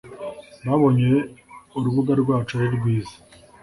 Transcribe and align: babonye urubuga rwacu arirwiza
babonye 0.67 1.11
urubuga 1.77 2.11
rwacu 2.21 2.51
arirwiza 2.57 3.15